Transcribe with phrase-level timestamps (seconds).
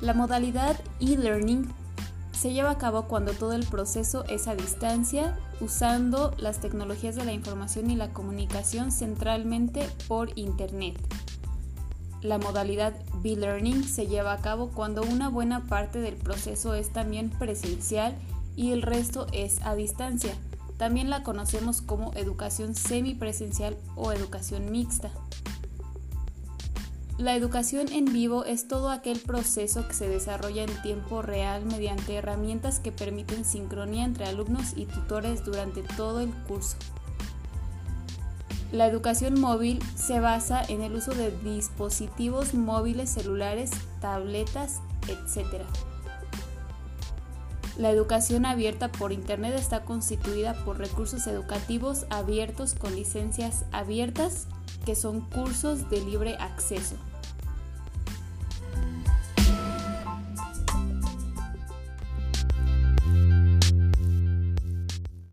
[0.00, 1.68] La modalidad e-learning
[2.40, 7.26] se lleva a cabo cuando todo el proceso es a distancia, usando las tecnologías de
[7.26, 10.98] la información y la comunicación centralmente por Internet.
[12.22, 17.28] La modalidad B-Learning se lleva a cabo cuando una buena parte del proceso es también
[17.28, 18.14] presencial
[18.56, 20.34] y el resto es a distancia.
[20.78, 25.10] También la conocemos como educación semipresencial o educación mixta.
[27.20, 32.14] La educación en vivo es todo aquel proceso que se desarrolla en tiempo real mediante
[32.14, 36.78] herramientas que permiten sincronía entre alumnos y tutores durante todo el curso.
[38.72, 45.62] La educación móvil se basa en el uso de dispositivos móviles celulares, tabletas, etc.
[47.76, 54.46] La educación abierta por Internet está constituida por recursos educativos abiertos con licencias abiertas,
[54.90, 56.96] que son cursos de libre acceso.